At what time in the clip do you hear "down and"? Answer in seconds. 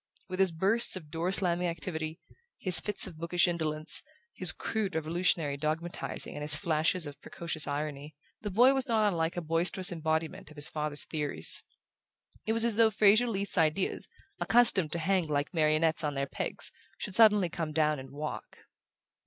17.71-18.09